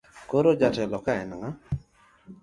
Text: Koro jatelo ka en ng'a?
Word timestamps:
Koro 0.29 0.49
jatelo 0.59 0.97
ka 1.05 1.13
en 1.21 1.31
ng'a? 1.39 1.49